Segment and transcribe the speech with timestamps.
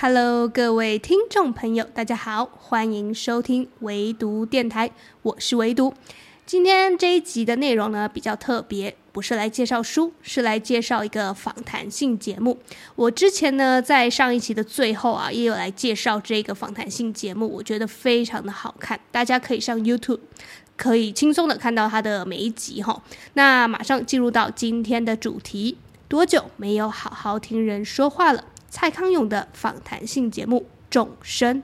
[0.00, 5.92] Hello，各位听众朋友，大家好，欢迎收听唯读电台，我是唯读。
[6.46, 12.58] 今天这一集的内容呢，比较特别，不是来介绍书，是来介绍一个访谈性节目。
[12.94, 20.20] 我之前呢，在上一期的最后啊，也有来介绍这个访谈性节目，我觉得非常的好看，大家可以上 YouTube，
[20.76, 23.02] 可以轻松的看到它的每一集哈。
[23.32, 25.76] 那马上进入到今天的主题，
[26.06, 28.44] 多久没有好好听人说话了？
[28.70, 30.60] 蔡康永的访谈性节目
[30.90, 31.62] 《众生》。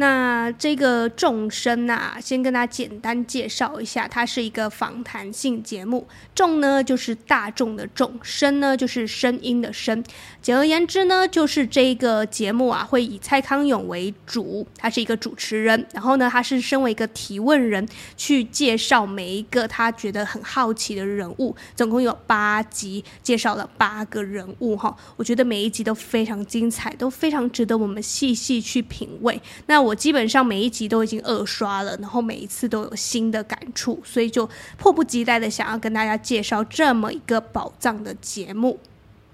[0.00, 6.08] 那这个众生啊，先跟大家简单介绍一下，它是一个访谈性节目。
[6.34, 10.02] 众呢就是大众的众，声呢就是声音的声。
[10.40, 15.86] 简而言之呢，就是这个节目啊会以蔡康永为主，他是一个主持人。
[15.92, 21.54] 然后呢，他是身为一个提问人，去介绍每一个他觉得很好奇的人物。
[21.76, 24.96] 总共有八集，介绍了八个人物哈。
[25.16, 29.38] 我觉得每一集都非常精彩，都非常值得我们细细去品味。
[29.66, 29.89] 那我。
[29.90, 38.78] 我基本上每一集都已经二刷了，然后每一次都有新的感触，所以就迫不及待的想要跟大家介绍这么一个宝藏的节目。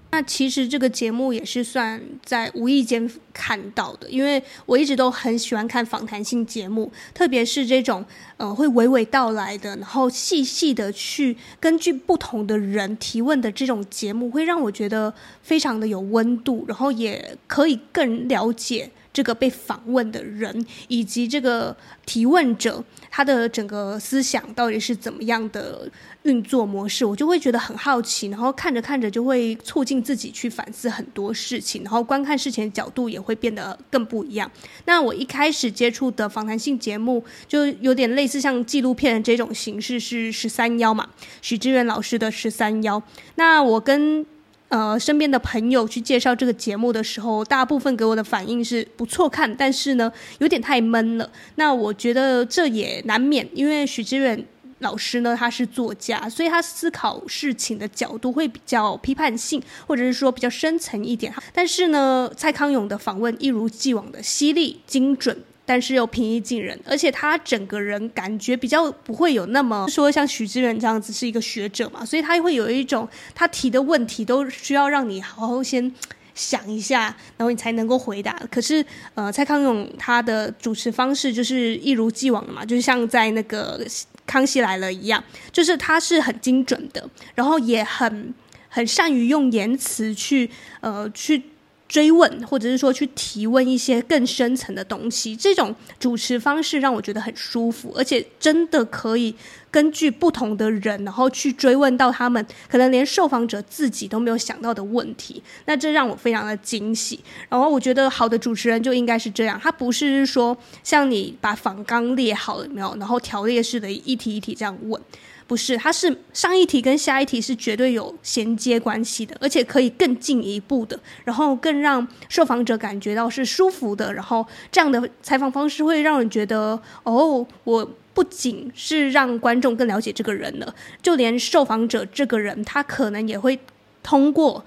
[0.09, 8.03] 那其实这个节目也是算在无意间看到的，因为我一直都很喜欢看访谈性节目，特别是这种
[8.37, 15.13] 呃会娓娓道来的，然后细细的去根据不同的人提问的这种节目，会让我觉得
[15.43, 18.89] 非常的有温度，然后也可以更了解。
[19.17, 25.89] 这个被访问的人以及这个提问者，他的整个思想到底是怎么样的
[26.21, 34.51] 运作模式，我就会觉得很好奇，然后看着看着就会促进自己去反思很多事情，然后观看事情的角度也会变得更不一样。
[34.85, 41.09] 那我一开始接触的访谈性节目，就有点类似像纪录片这种形式，是十三幺嘛，
[41.41, 43.01] 许志远老师的十三幺。
[43.33, 44.23] 那我跟
[44.69, 51.29] 呃，身边的朋友去介绍这个节目的时候，大部分给我的反应是不错看，但是呢，有点太闷了。
[51.55, 54.45] 那我觉得这也难免，因为许知远
[54.79, 61.33] 老师呢，他是作家，所以他思考事情的角度会比较批判性，或者是说比较深层一点。
[61.53, 65.41] 但是呢，蔡康永的访问一如既往的犀利、精准。
[65.67, 73.05] 但是又平易近人，而且他整个人感觉比较不会有那么说像许知远这样子是一个学者嘛，所以他会有一种
[73.35, 75.93] 他提的问题都需要让你好好先
[76.33, 78.31] 想一下，然后你才能够回答。
[78.49, 78.83] 可是
[79.13, 83.85] 呃，蔡康永他的主持方式就是一如既往的嘛，就是像在那个
[84.25, 88.33] 康熙来了一样，就是他是很精准的，然后也很
[88.69, 90.49] 很善于用言辞去
[90.79, 91.43] 呃去。
[91.87, 99.33] 追问，或者是说去提问一些更深层的东西，这种主持方式让我觉得很舒服，而且真的可以
[99.71, 105.41] 根据不同的人，然后去追问到他们可能连受访者自己都没有想到的问题。
[105.65, 107.19] 那这让我非常的惊喜。
[107.47, 115.01] 然后我觉得好的主持人就应该是这样，他不是说像你把访纲列好了没有，然后条列式的一题一题这样问。
[115.47, 133.57] 不是，它是上一题跟下一题是绝对有衔接关系的，而且可以更进一步的，然后更让受访者感觉到是舒服的，然后这样的采访方式会让人觉得，哦，我不仅是让观众更了解这个人了，就连受访者这个人，他可能也会
[134.03, 134.65] 通过。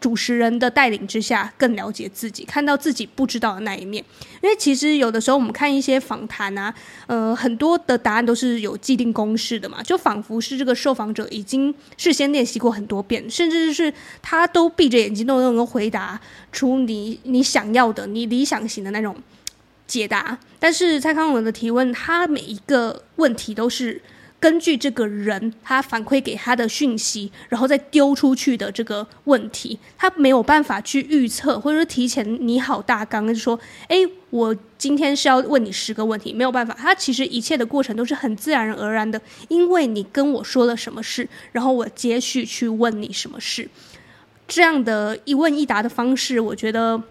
[0.00, 4.04] 主持人的带领之下，更了解自己，看到自己不知道的那一面。
[4.40, 6.72] 因为其实有的时候我们看一些访谈啊，
[7.08, 13.92] 呃，很多的答案都是有既定公式的嘛，就仿佛是这个受访者已经事先练习过很多遍，甚至是
[14.22, 16.20] 他都闭着眼睛都能够回答
[16.52, 19.16] 出你你想要的、你理想型的那种
[19.86, 20.38] 解答。
[20.60, 24.00] 但是蔡康永的提问，他每一个问题都是。
[24.40, 33.96] 根据这个人他反馈给他的讯息，然后再丢出去的这个问题，他没有办法去预测，或者说提前拟好大纲，就说，哎，
[34.30, 36.72] 我今天是要问你十个问题，没有办法。
[36.78, 43.68] 他其实一切的过程都是很自然而然的，因为你跟我说了什么事，然后我接续去问你什么事，
[44.46, 47.02] 这样的一问一答的方式，我觉得。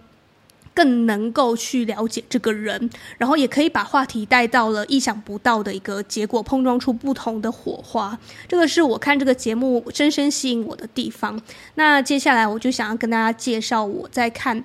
[0.78, 2.88] 更能够去了解这个人，
[3.18, 8.16] 然后也可以把话题带到了意想不到的一个结果，碰撞出不同的火花。
[8.48, 11.42] 这个是我看这个节目深深吸引我的地方。
[11.74, 14.62] 那接下来我就想要跟大家介绍我在看，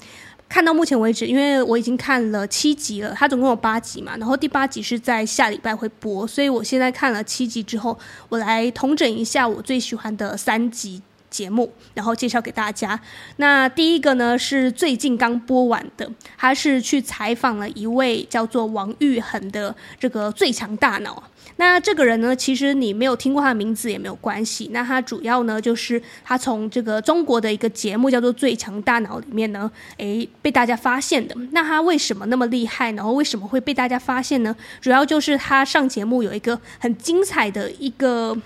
[0.50, 7.99] 看到目前为止，因为我已经看了七集了，它总共有八集嘛，然后第八集是在下礼拜会播，所以我现在看了七集之后，
[8.29, 11.00] 我来统整一下我最喜欢的三集。
[11.32, 13.00] 节目，然后介绍给大家。
[13.37, 21.23] 那第一个呢是最近刚播完的，他是去采访了一位叫做王玉恒的这个最强大脑。
[21.56, 24.70] 那这个人呢，其实你没有听过他的名字也没有关系。
[24.73, 31.35] 那他主要呢就是他从这个中国的一个节目叫做《最强大脑》里面呢，诶被大家发现的。
[31.52, 32.93] 那他为什么那么厉害？
[32.93, 34.55] 然后为什么会被大家发现呢？
[34.81, 38.37] 主要就是他上节目有一个很精彩的一个，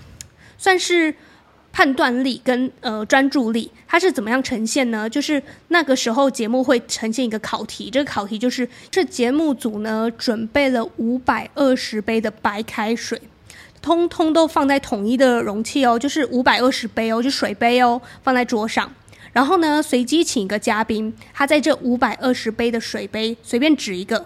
[0.57, 1.13] 算是。
[1.77, 5.07] 判断力跟呃专注力，它是怎么样呈现呢？
[5.07, 13.21] 就是那个时候节目会呈现一个考题，这个考题就是这节目组呢准备了五百二十杯的白开水，
[13.79, 18.91] 通通都放在统一的容器哦，就是五百二十杯哦，就水杯哦，放在桌上。
[19.31, 24.25] 然后呢，随机请一个嘉宾，他在这五百二十杯的水杯随便指一个。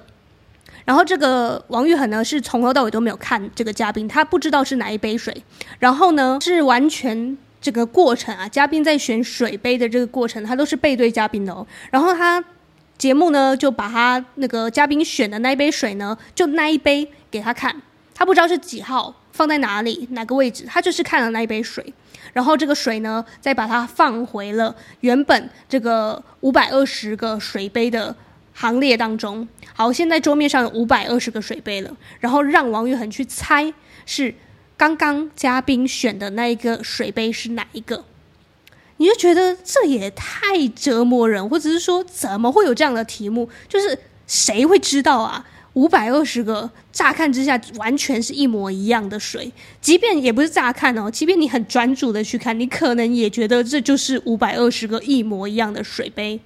[0.85, 5.43] 然后这个王玉恒呢，是从头到尾都没有看这个嘉宾，他不知道是哪一杯水。
[5.79, 11.65] 然后呢，是完全这个过程啊，嘉宾在选水杯的这个过程，他都是背对嘉宾的哦。
[11.91, 12.43] 然后他
[12.97, 17.81] 节目呢，就把他那个嘉宾选的那一杯水呢，就那一杯给他看，
[18.13, 21.93] 他不知道是几号，放在哪里，哪个位置，他就是看了那一杯水。
[22.33, 28.15] 然后这个水呢，再把它放回了原本这个五百二十个水杯的
[28.53, 33.73] 行列当中，好，现在桌面上有五百二十个水杯了，然后让王玉恒去猜
[34.05, 34.33] 是
[34.77, 38.05] 刚刚嘉宾选的那一个水杯是哪一个，
[38.97, 43.49] 你就觉得这也太折磨人，或者是说怎么会有这样的题目？
[43.67, 45.45] 就是谁会知道啊？
[45.73, 49.49] 五百二十个，乍看之下完全是一模一样的水，
[49.79, 56.37] 即便也不是乍看哦，即便你很专注的去看，你可能也觉得这就是五百二十个一模一样的水杯。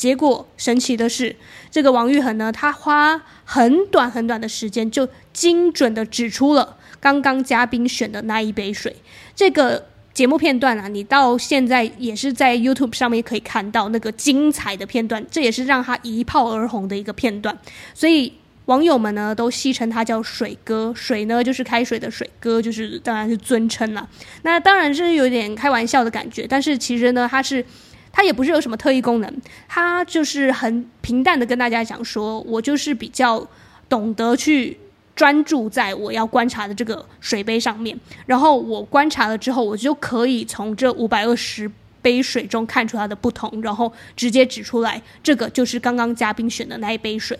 [0.00, 1.36] 结果神奇的是，
[1.70, 8.96] 这个王玉恒呢，他花很短很短的时间，就精准的指出了刚刚嘉宾选的那一杯水。
[9.36, 17.58] 这个节目片段啊，你到现在也是在 YouTube 上面可以看到那个精彩的片段，这也是让他一炮而红的一个片段。
[17.92, 18.32] 所以
[18.64, 24.08] 网友们呢，都戏称他叫“水哥”，水呢就是开水的水哥，就是当然是尊称了。
[24.44, 27.62] 那当然是有点开玩笑的感觉，但是其实呢，他是。
[28.20, 29.34] 他也不是有什么特异功能，
[29.66, 33.48] 他就是很平淡的跟大家讲说，我就是比较
[33.88, 34.76] 懂得去
[35.16, 41.70] 专注在我要观察的这个水杯上面，然后我观察了之后，我就可以从这五百二十
[42.02, 47.38] 杯水中看出它的不同，然后直接指出来，这个就是刚刚嘉宾选的那一杯水。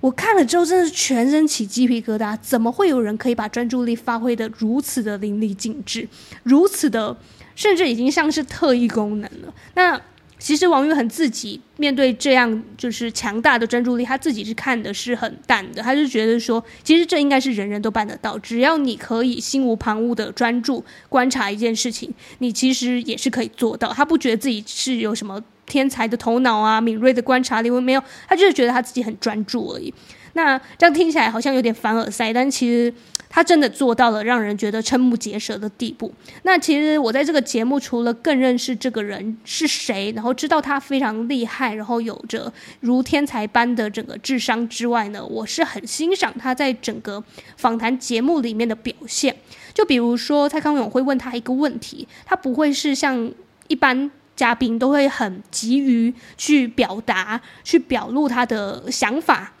[0.00, 6.08] 我看了之后真的是全身起鸡皮疙瘩，怎么会有人可以把专注力发挥得如此的淋漓尽致，
[6.44, 7.16] 如此的？
[7.54, 9.54] 甚至已经像是特异功能了。
[9.74, 10.00] 那
[10.36, 15.80] 其实王玉很自己面对这样就是强大的专注力，他自己是看的是很淡的。
[15.82, 23.90] 他就觉得说，其实这应该是人人都办得到，只要你可以心无旁骛的专注观察一件事情，你其实也是可以做到。
[23.90, 29.94] 他不觉得自己是有什么天才的头脑啊、敏锐的观察力，没有，他就是觉得他自己很专注而已。
[30.34, 32.92] 那这样听起来好像有点凡尔赛，但其实。
[33.34, 36.14] 他真的做到了让人觉得瞠目结舌的地步。
[36.44, 47.20] 那其实我在这个节目除了更认识这个人是谁，然后知道他非常厉害，然后有着如天才般的整个智商之外呢，我是很欣赏他在整个
[47.56, 49.34] 访谈节目里面的表现。
[49.72, 53.32] 就比如说蔡康永会问他一个问题，他不会是像
[53.66, 59.54] 一般嘉宾都会很急于去表达、去表露他的想法。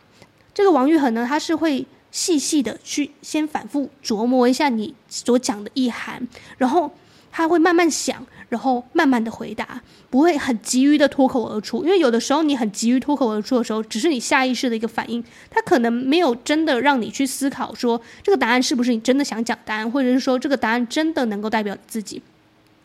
[0.54, 1.84] 这个王玉恒呢，他是会。
[2.14, 6.24] 细细的去先反复琢磨一下你所讲的意涵，
[6.56, 6.88] 然后
[7.32, 11.82] 他会慢慢想，然后慢慢的回答，不会很急于的脱口而出。
[11.82, 22.22] 因为有的时候你很急于脱口而出的时候，只是你下意识的一个反应，他可能没有真的让你去思考说这个答案是不是你真的想讲答案，或者是说这个答案真的能够代表你自己。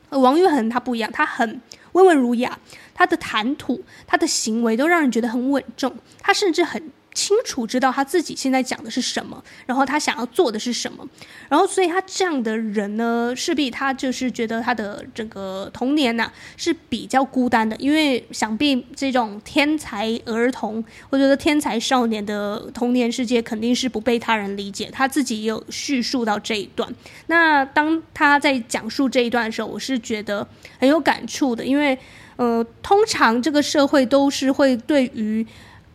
[0.10, 2.58] 而王玉恒他不一样，他很温文儒雅，
[2.96, 6.82] 他的谈吐、他的行为都让人觉得很稳重，他甚至很。
[7.20, 11.06] 清楚知道他自己现在讲的是什么，然后他想要做的是什么，
[11.50, 24.90] 然后所以他这样的人呢，势必他就是觉得他的整个童年呐、啊、是比较孤单的，因为想必这种天才儿童我觉得天才少年的童年世界肯定是不被他人理解。
[24.90, 26.90] 他自己也有叙述到这一段，
[27.28, 30.48] 那当他在讲述这一段的时候，我是觉得
[30.80, 31.98] 很有感触的，因为
[32.38, 35.46] 呃，通常这个社会都是会对于。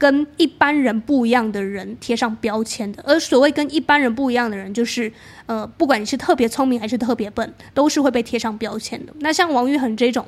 [0.05, 5.11] 跟一般人不一样的人贴上标签的，而所谓跟一般人不一样的人，就是
[5.47, 9.15] 呃，不管你是特别聪明还是特别笨，都是会被贴上标签的。
[9.21, 10.27] 那像王玉恒这种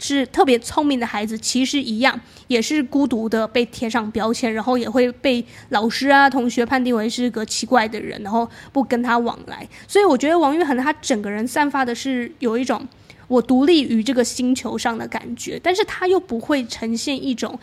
[0.00, 9.64] 是特别聪明的孩子，其实一样也是孤独的被贴上标签，然后也会被老师啊、同学判定为是个奇怪的人，然后不跟他往来。
[9.86, 12.84] 所以我觉得王玉恒他整个人散发的是有一种
[13.28, 17.56] 我独立于这个星球上的感觉，但是他又不会呈现一种。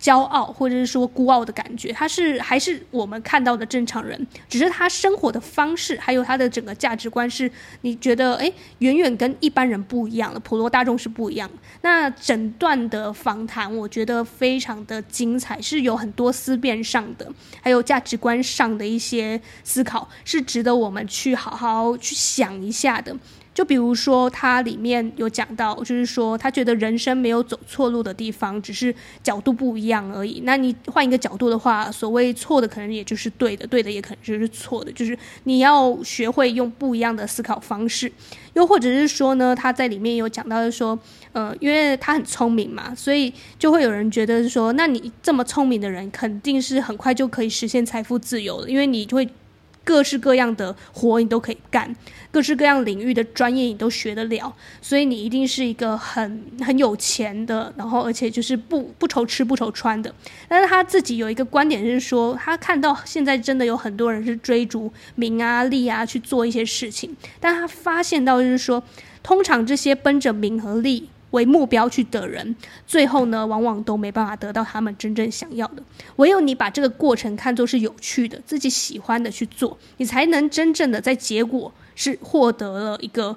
[0.00, 7.50] 骄傲，或者是说孤傲的感觉，他是还是我们看到的正常人，只是他生活的方式，还有他的整个价值观，是
[7.80, 11.50] 你觉得诶，远远跟一般人不一样的，普罗大众是不一样。
[11.80, 17.30] 那整段的访谈，我觉得非常的精彩，是有很多思辨上的，
[17.62, 23.16] 还有价值观上的一些思考，是值得我们去好好去想一下的。
[23.56, 30.42] 就比如说，他里面有讲到，就是说他觉得人生没有走错路的地方，只是角度不一样而已。
[30.44, 34.92] 那你换一个角度的话，所谓错的可能也就是对的，对的也可能就是错的。
[34.92, 38.12] 就是你要学会用不一样的思考方式，
[38.52, 40.98] 又或者是说呢，他在里面有讲到，就说，
[41.32, 49.26] 呃，因为他很聪明嘛，所以就会有人觉得说，那你这么聪明的人，肯定是很快就可以实现财富自由了，因为你就会。
[49.86, 51.94] 各式各样的活你都可以干，
[52.32, 54.52] 各式各样领域的专业你都学得了，
[54.82, 60.12] 所以你一定是一个很很有钱的，然后而且就是不不愁吃不愁穿的。
[60.48, 68.82] 但是他自己有一个观点是说，他看到现在真的有很多人是追逐名啊利啊去做一些事情，但他发现到就是说，
[69.22, 72.54] 通常这些奔着名和利为目标去的人，
[72.86, 75.82] 最后呢，往往都没办法得到他们真正想要的。
[76.16, 83.36] 唯有你把这个过程看作是有趣的、自己喜欢的去做，你才能真正的在结果是获得了一个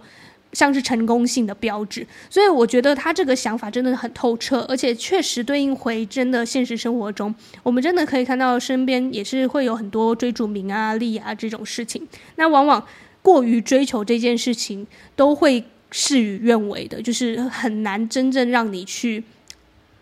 [0.53, 2.05] 像是成功性的标志。
[2.29, 12.07] 所以我觉得他这个想法真的很透彻，而且确实对应回真的现实生活中，我们真的可以看到身边也是会有很多追逐名啊利啊这种事情。
[12.35, 12.85] 那往往
[13.21, 15.65] 过于追求这件事情，都会。
[15.91, 19.23] 事与愿违的，就是很难真正让你去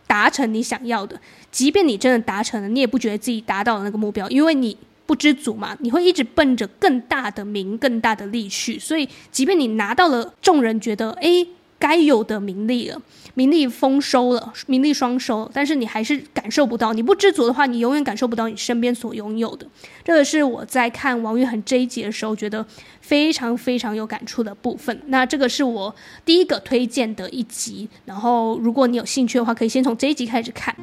[0.06, 1.20] 达成你想要的。
[1.52, 5.76] 即便你真的达成了，你也不觉得自己达到了那个目标，因为你不知足嘛。
[5.80, 8.78] 你会一直奔着更大的名、更大的利去。
[8.78, 11.48] 所以，即便你拿到了众人觉得诶
[11.80, 13.02] 该有的名利了。
[13.36, 16.92] 名利丰收了，名利双收，但是你还是感受不到。
[16.92, 19.68] 你不知足的话，你永远感受不到你身边所拥有的。
[20.04, 22.66] 这个是我在看王玉恒这一集的时候，觉得
[23.00, 25.00] 非常非常有感触的部分。
[25.06, 27.88] 那这个是我第一个推荐的一集。
[28.06, 30.76] 然后，如果你有兴趣的话，可以先从这一集开始看。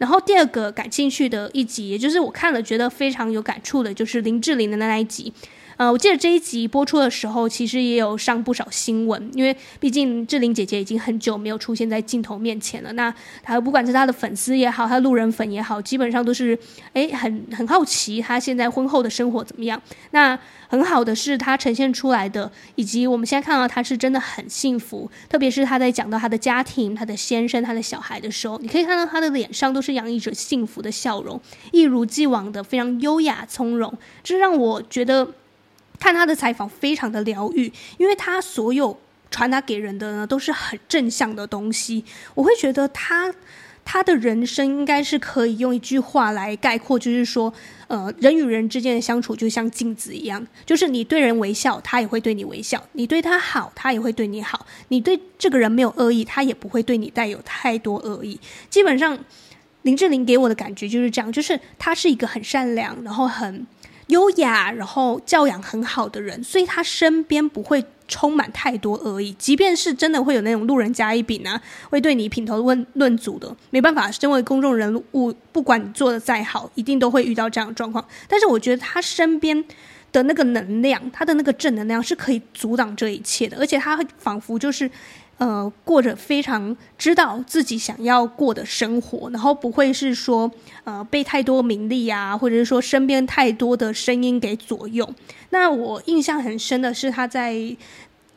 [0.00, 5.30] 然后第二个感兴趣的一集，也就是我看了觉得非常有感触的，就是林志玲的那一集。
[5.80, 12.92] 呃，我记得这一集播出的时候，其实也有上不少新闻，因为毕竟志玲姐姐已经很久没有出现在镜头面前了。
[12.92, 13.10] 那
[13.42, 16.58] 她不管是她的粉丝也好，她路人粉也好，基本上都是
[16.92, 19.80] 诶很很好奇她现在婚后的生活怎么样。
[20.10, 31.40] 那很好的是她呈现出来的，以及我们现在看到她是真的很幸福，特别是她在讲到她的家庭、她的先生、她的小孩的时候，你可以看到她的脸上都是洋溢着幸福的笑容，
[31.72, 35.26] 一如既往的非常优雅从容，这让我觉得。
[36.00, 38.98] 看他的采访非常的疗愈，因为他所有
[39.30, 42.04] 传达给人的呢都是很正向的东西。
[42.34, 43.32] 我会觉得他
[43.84, 47.52] 他的人生应该是可以用一句话来概括，就是说，
[47.88, 58.40] 呃，人与人之间的相处就像镜子一样，就是你对人微笑，他也会对你微笑；你对他好，他也会对你好；你对这个人没有恶意，他也不会对你带有太多恶意。
[58.68, 59.18] 基本上，
[59.82, 63.66] 林志玲给我的感觉就是这样，就是他是一个很善良，然后很。
[64.10, 69.32] 优雅，然后教养很好的人，所以他身边不会充满太多恶意。
[69.38, 78.06] 即便是真的会有那种路人甲乙丙啊，会对你品头论论足的，没办法，身为公众人物，不管你做的再好，一定都会遇到这样的状况。
[78.28, 79.64] 但是我觉得他身边
[80.12, 84.90] 的那个能量，他的那个正能量是可以阻挡这一切的，而且他仿佛就是。
[85.40, 90.50] 呃，过着非常知道自己想要过的生活，然后不会是说
[90.84, 95.08] 呃被太多名利啊，或者是说身边太多的声音给左右。
[95.48, 97.56] 那我印象很深的是他在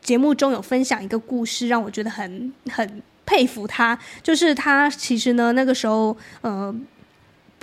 [0.02, 4.00] 节目中有分享一个故事，让我觉得很很佩服他。
[4.22, 6.74] 就是他其实呢那个时候呃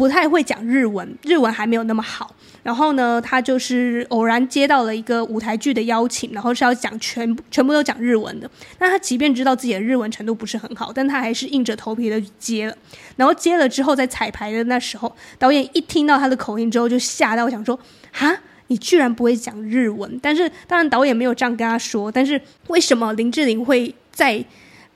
[0.01, 2.35] 不太会讲日文，日文还没有那么好。
[2.63, 8.51] 然后呢，他就是偶然接到了一个舞台剧的邀请，然后是要讲全部全部都讲日文的。
[8.79, 12.75] 那他即便知道自己的日文程度不是很好，但他还是硬着头皮的接了。
[13.17, 17.79] 然后接了之后，在彩排的那时候，导演一听到他的口音之后，就吓到，想说
[18.11, 18.35] ：“哈，
[18.69, 22.11] 你居然不会讲日文？”但是当然导演没有这样跟他说。
[22.11, 24.43] 但是为什么林志玲会在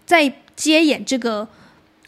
[0.06, 1.46] 在接演这个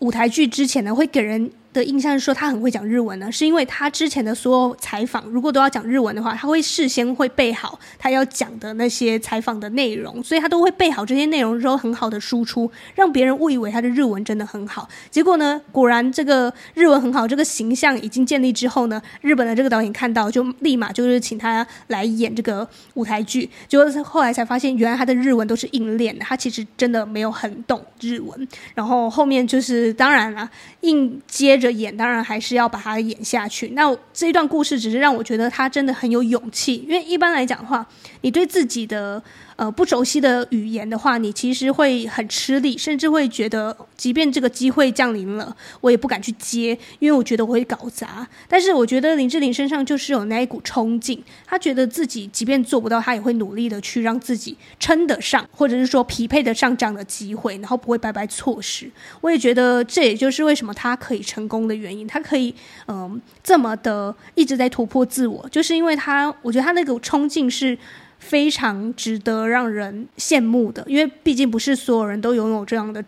[0.00, 3.30] 舞台剧之前呢，会给人的印象是说他很会讲日文呢？
[3.30, 14.88] 是因为他之前的所有采访，如果都要讲日文的话，他会事先会备好他要讲的那些采访的内容，所以他都会备好这些内容之后很好的输出，让别人误以为他的日文真的很好。
[15.10, 23.48] 结果呢，果然这个日文很好，这个形象已经建立之后呢，日本的这个导演看到就立马就是请他来演这个舞台剧。
[23.68, 28.48] 结果后来才发现，原来他的日文都是硬练的，他其实真的没有很懂日文。
[28.74, 30.48] 然后后面就是当然了，
[30.80, 33.68] 硬接着演，当然还是要把它演下去。
[33.68, 37.86] 那这一段故事只是让我觉得他真的很有勇气，因为一般来讲的话，
[38.20, 39.22] 你对自己的。
[39.56, 48.28] 呃，不熟悉的语言的话，你其实会很吃力，甚至会觉得，即便这个机会降临了，我也不敢去接，因为我觉得我会搞砸。
[48.46, 58.90] 但是我觉得林志玲身上就是有那一股冲劲，她觉得自己即便做不到，她也会努力的去让自己称得上，或者是说匹配得上这样的机会，然后不会白白错失。
[59.22, 62.54] 我也觉得这也就是为什么她可以成功的原因，她可以
[62.88, 67.78] 嗯、这么的一直在突破自我，就是因为她，我觉得她那股冲劲是。
[68.28, 73.02] 非常值得让人羡慕的，因为毕竟不是所有人都拥有这样的。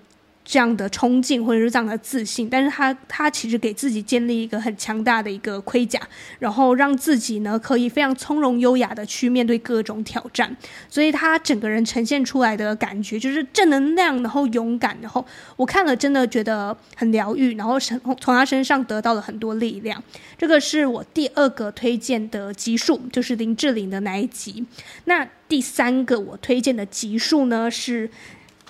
[0.50, 6.00] 这样的冲劲或者是这样的自信，但是他他其实给自己建立一个很强大的一个盔甲，
[6.38, 10.56] 然后让自己呢可以非常从容优雅的去面对各种挑战，
[10.88, 15.22] 所以他整个人呈现出来的感觉就是正能量，然后勇敢，然后
[15.54, 20.02] 我看了真的觉得很疗愈，然后从从他身上得到了很多力量。
[20.38, 24.64] 这个是我第二个推荐的集数，就是林志玲的那一集。
[25.04, 28.10] 那第三个我推荐的集数呢是。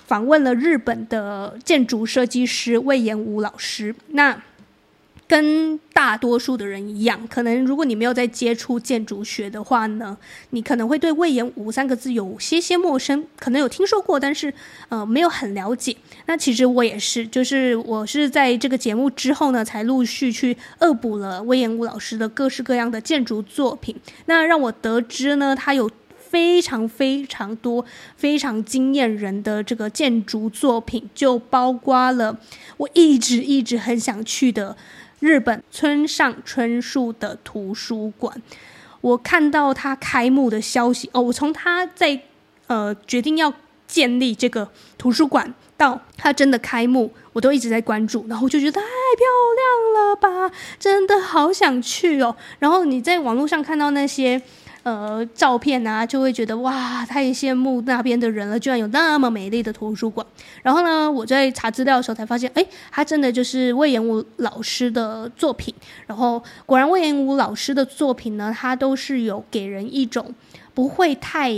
[0.09, 3.95] 访问了日本的建筑设计师魏延武老师。
[4.07, 4.41] 那
[5.27, 10.17] 跟大多数的人一样，可能如果你没有在接触建筑学的话呢，
[10.49, 14.51] 你可能会对魏延武三个字有些些陌生，可能有听说过，但是
[14.89, 15.95] 呃没有很了解。
[16.25, 23.95] 那其实我也是，就是我是在这个节目之后呢，才陆续去恶补了魏延武老师的各式各样的建筑作品。
[24.25, 25.87] 那让我得知呢，他有。
[26.29, 27.83] 非常非常多、
[28.15, 32.37] 非常惊艳人的这个建筑作品，就包括了
[32.77, 34.77] 我一直一直很想去的
[35.19, 38.39] 日本村上春树的图书馆。
[39.01, 42.21] 我看到他开幕的消息哦，我从他在
[42.67, 43.51] 呃决定要
[43.87, 44.69] 建立这个
[44.99, 49.25] 图书馆到他真的开幕，我都一直在关注，然后就觉得太漂
[49.57, 52.35] 亮了吧，真的好想去哦。
[52.59, 54.39] 然后你在网络上看到那些。
[54.83, 60.25] 呃，照片啊，就会觉得哇，太羡慕那边的人了，居然有那么美丽的图书馆。
[60.63, 65.73] 然后呢，我在查资料的时候才发现，哎，它真的就是魏延武老师的作品。
[66.07, 70.33] 然后果然，魏延武老师的作品呢，他都是有给人一种
[70.73, 71.53] 不会太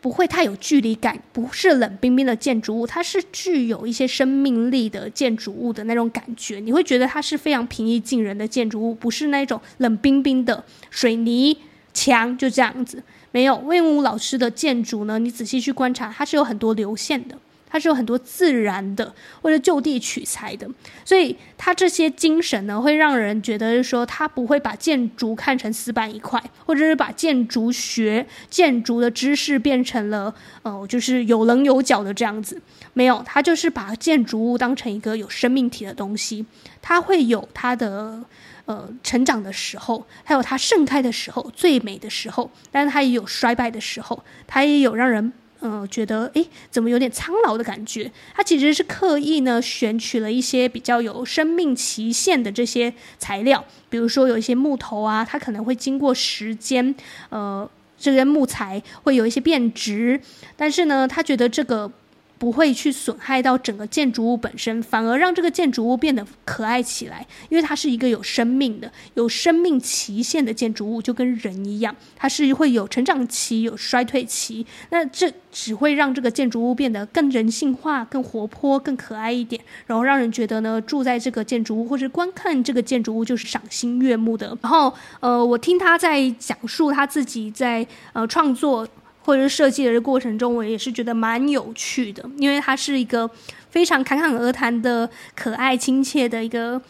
[0.00, 6.58] 不会太有距离感，不是冷冰冰的建筑物，它是具有一些生命力的建筑物的那种感觉。
[6.60, 11.58] 你会觉得它是非常平易近人的建筑物，不是那种冷冰冰的水泥。
[11.96, 15.18] 墙就这样子，没有魏文武老师的建筑呢。
[15.18, 17.34] 你仔细去观察，它是有很多流线的，
[17.68, 20.68] 它是有很多自然的或者就地取材的。
[21.04, 32.60] 所以它这些精神呢，会让人觉得说，它不会把建筑看成死板一块，或者是把建筑学、建筑的知识变成了呃，就是有棱有角的这样子。
[32.92, 36.46] 没有，它就是把建筑物当成一个有生命体的东西，
[36.80, 38.22] 它会有它的。
[38.66, 48.10] 呃，成长的时候，还有它盛开的时候，最美的时候，但是它也有衰败的时候，它也有让人嗯觉得，诶，怎么有点苍老的感觉？
[48.34, 56.94] 他其实是刻意呢选取了一些比较有生命期限的这些材料，比如说有一些木头啊，它可能会经过时间，
[57.30, 60.20] 呃，这些木材会有一些变质，
[60.56, 61.90] 但是呢，他觉得这个。
[62.38, 67.26] 不会去损害到整个建筑物本身，反而让这个建筑物变得可爱起来。
[67.48, 74.66] 因为它是一个有生命的、有生命期限的建筑物，就跟人一样，它是会有成长期、有衰退期。
[74.90, 84.56] 那这只会让这个建筑物变得更人性化、更活泼、更可爱一点，然后让人觉得呢，住在这个建筑物或者观看这个建筑物就是赏心悦目的。
[84.60, 88.86] 然后，呃，我听他在讲述他自己在呃创作。
[89.26, 93.28] 或者是设计的过程中，我也是觉得蛮有趣的，因为它是一个
[93.68, 96.80] 非常侃侃而谈的可爱亲切的一个。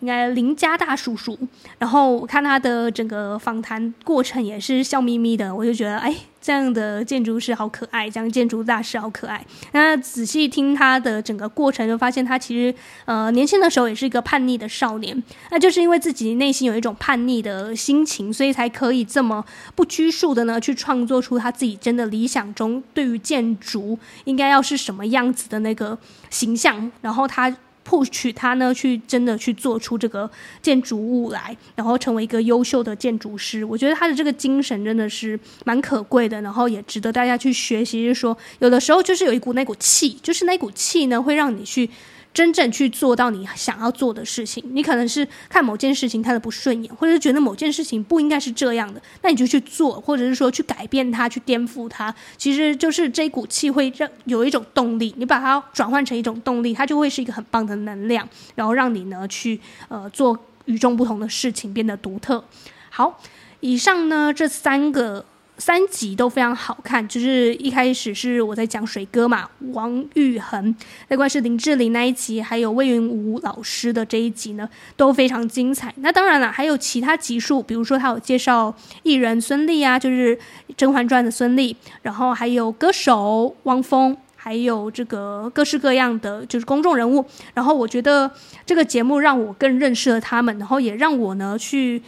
[0.00, 1.38] 应该邻家大叔叔，
[1.78, 9.44] 然后我看他的整个访谈过程也是笑眯眯的，我就觉得哎，这样的建筑师好可爱，这样建筑大师好可爱。
[9.72, 27.56] 那仔细听他的整个过程，就发现他其实呃年轻的时候也是一个叛逆的少年，那就是因为自己内心有一种叛逆的心情，所以才可以这么不拘束的呢去创作出他自己真的理想中对于建筑应该要是什么样子的那个形象，然后他。
[27.86, 30.28] Push 他呢去真的去做出这个
[30.60, 33.64] 建筑物来，然后成为一个优秀的建筑师。
[33.64, 38.02] 我觉得他的这个精神真的是蛮可贵的，然后也值得大家去学习。
[38.02, 41.88] 就是说，有的时候就是有一股那股气，就是那股气呢会让你去。
[42.36, 52.14] 真正去做到你想要做的事情，你可能是看某件事情看的不顺眼，或者是觉得某件事情不应该是这样的，那你就去做，或者是说去改变它，去颠覆它。
[52.36, 62.44] 其实就是这股气会让有一种动力，你把它转换成一种动力，它就会是一个很棒的能量，然后让你呢去呃做与众不同的事情，变得独特。
[62.90, 63.18] 好，
[63.60, 65.24] 以上呢这三个。
[65.58, 70.74] 三集都非常好看，就是一开始是我在讲水哥嘛，王玉恒，
[71.08, 75.92] 那关是林志玲那一集，还有魏云武老师的这一集呢，都非常精彩。
[75.96, 80.36] 那当然了，还有其他集数，比如说他有介绍艺人孙俪啊，就是
[80.76, 87.24] 《甄嬛传》的孙俪，然后还有歌手汪峰，还有这个各式各样的就是公众人物。
[87.54, 88.30] 然后我觉得
[88.66, 92.02] 这个节目让我更认识了他们，然后也让我呢去。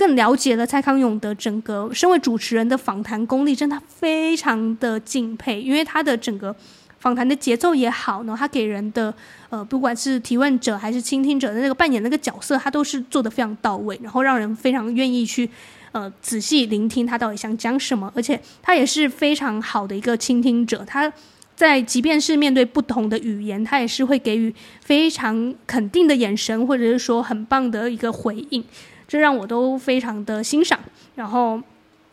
[0.00, 5.60] 更了解了蔡康永的整个身为主持人的访谈功力，真的非常的敬佩。
[5.60, 6.56] 因为他的整个
[6.98, 9.12] 访谈的节奏也好呢，他给人的
[9.50, 15.50] 呃，不管是提问者还是倾听者的那个扮演那个角色，他都是做的非常到位，然后让人非常愿意去
[15.92, 18.10] 呃仔细聆听他到底想讲什么。
[18.16, 21.12] 而且他也是非常好的一个倾听者，他
[21.54, 28.64] 在即便是面对不同的语言，他也是会给予非常肯定的眼神，或者是说很棒的一个回应。
[29.10, 30.78] 这让我都非常的欣赏，
[31.16, 31.60] 然后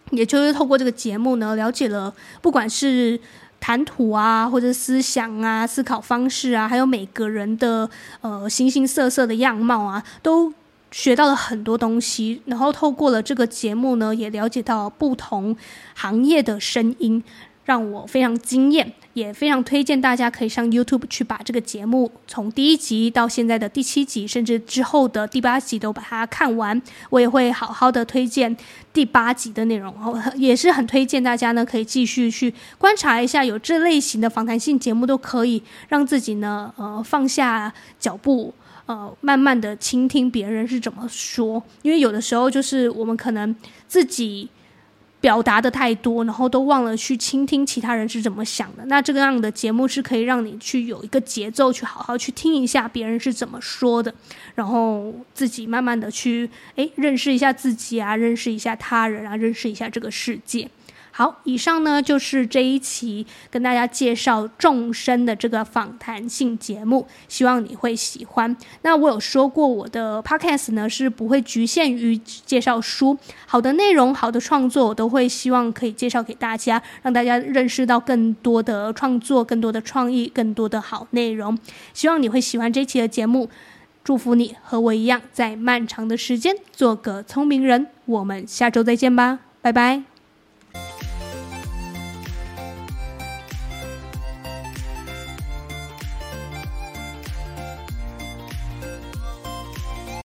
[0.10, 3.20] 也就是透过这个节目呢，了解了不管是
[3.60, 7.88] 谈吐啊，或者思想啊、思考方式啊，还有每个人的
[8.22, 10.52] 呃形形色色的样貌啊，都
[10.90, 12.42] 学到了很多东西。
[12.46, 15.56] 然后透过了这个节目呢，也了解到不同
[15.94, 17.24] 行业的声音。
[17.68, 26.82] 让我非常惊艳，也非常推荐大家可以上 YouTube 去把这个节目从第一集到现在的第七集，甚至之后的第八集都把它看完。
[27.10, 28.56] 我也会好好的推荐
[28.94, 38.54] 第八集的内容，然后也是很推荐大家呢可以继续去观察一下，有这类型的访谈性节目都可以让自己呢呃放下脚步，
[38.86, 43.54] 呃慢慢的倾听别人是怎么说，因为有的时候就是我们可能
[43.90, 44.48] 自己。
[45.28, 48.86] 表达的太多，然后都忘了去倾听其他人是怎么想的。
[48.86, 54.13] 那这个样的节目是可以让你去有一个节奏，去好好去听一下别人是怎么说的，
[54.56, 60.70] 然后自己慢慢的去诶认识一下自己啊，认识一下他人啊，认识一下这个世界。
[61.18, 68.56] 好，以上呢就是这一期跟大家介绍众生的这个访谈性节目，希望你会喜欢。
[68.84, 81.58] 那我有说过，我的 podcast 呢是不会局限于介绍书，好的内容、好的创作，我都会希望可以介绍给大家，让大家认识到更多的创作、更多的创意、更多的好内容。
[81.96, 83.50] 希望你会喜欢这期的节目，
[84.04, 87.88] 祝福你和我一样，在漫长的时间做个聪明人。
[88.06, 90.17] 我们下周再见吧，拜拜。